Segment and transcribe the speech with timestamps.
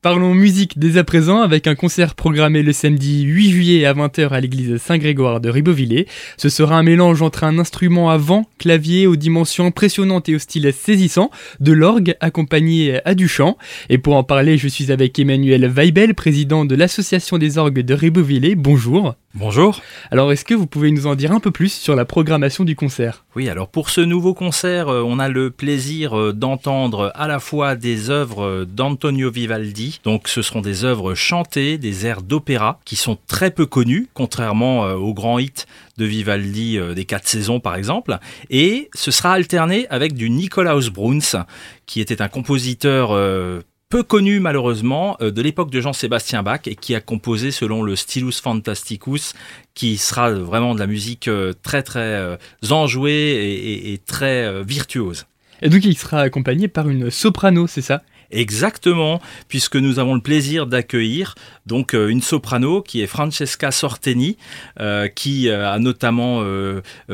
[0.00, 4.28] Parlons musique dès à présent avec un concert programmé le samedi 8 juillet à 20h
[4.28, 6.06] à l'église Saint-Grégoire de Ribeauvillé.
[6.36, 10.38] Ce sera un mélange entre un instrument à vent, clavier aux dimensions impressionnantes et au
[10.38, 13.58] style saisissant, de l'orgue accompagné à du chant.
[13.88, 17.94] Et pour en parler, je suis avec Emmanuel Weibel, président de l'association des orgues de
[17.94, 18.54] Ribeauvillé.
[18.54, 19.16] Bonjour.
[19.38, 19.80] Bonjour.
[20.10, 22.74] Alors, est-ce que vous pouvez nous en dire un peu plus sur la programmation du
[22.74, 23.24] concert?
[23.36, 27.38] Oui, alors pour ce nouveau concert, euh, on a le plaisir euh, d'entendre à la
[27.38, 32.80] fois des œuvres euh, d'Antonio Vivaldi, donc ce seront des œuvres chantées, des airs d'opéra
[32.84, 35.66] qui sont très peu connus, contrairement aux grands hits
[35.98, 38.18] de Vivaldi des quatre saisons par exemple,
[38.50, 41.44] et ce sera alterné avec du Nikolaus Bruns,
[41.86, 43.10] qui était un compositeur
[43.88, 47.96] peu connu malheureusement euh, de l'époque de Jean-Sébastien Bach et qui a composé selon le
[47.96, 49.32] Stylus Fantasticus
[49.74, 52.36] qui sera vraiment de la musique euh, très très euh,
[52.70, 55.26] enjouée et, très virtuose.
[55.62, 58.02] Et donc il sera accompagné par une soprano, c'est ça?
[58.30, 61.34] Exactement, puisque nous avons le plaisir d'accueillir
[61.68, 64.36] donc euh, une soprano qui est Francesca Sorteni,
[64.80, 66.42] euh, qui euh, a notamment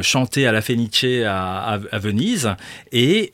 [0.00, 2.50] chanté à la Fenice à, Venise.
[2.92, 3.30] Et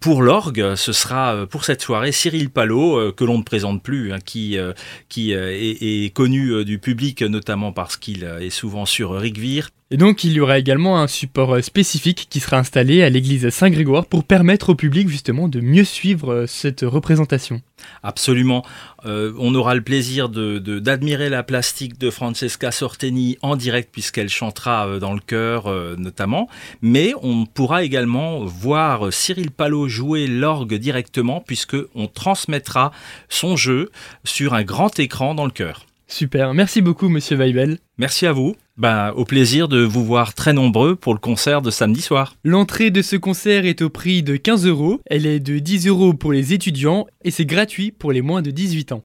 [0.00, 4.18] pour l'orgue, ce sera pour cette soirée Cyril Palot, que l'on ne présente plus, hein,
[4.24, 4.56] qui,
[5.08, 10.32] qui est, connu du public notamment parce qu'il est souvent sur Rigvir et donc il
[10.32, 14.74] y aura également un support spécifique qui sera installé à l'église Saint-Grégoire pour permettre au
[14.74, 17.21] public justement de mieux suivre cette représentation.
[18.02, 18.64] Absolument.
[19.04, 24.98] Euh, on aura le plaisir d'admirer la plastique de Francesca Sorteni en direct puisqu'elle chantera
[24.98, 26.48] dans le chœur notamment.
[26.80, 32.92] Mais on pourra également voir Cyril Palot jouer l'orgue directement puisqu'on transmettra
[33.28, 33.90] son jeu
[34.24, 35.86] sur un grand écran dans le chœur.
[36.12, 37.78] Super, merci beaucoup Monsieur Weibel.
[37.96, 38.54] Merci à vous.
[38.76, 42.36] Ben, au plaisir de vous voir très nombreux pour le concert de samedi soir.
[42.44, 45.00] L'entrée de ce concert est au prix de 15 euros.
[45.06, 48.50] Elle est de 10 euros pour les étudiants et c'est gratuit pour les moins de
[48.50, 49.00] 18 ans.